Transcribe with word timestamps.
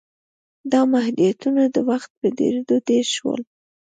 دا 0.71 0.81
محدودیتونه 0.93 1.61
د 1.67 1.77
وخت 1.89 2.09
په 2.19 2.27
تېرېدو 2.37 2.75
ډېر 2.87 3.05
شول. 3.15 3.41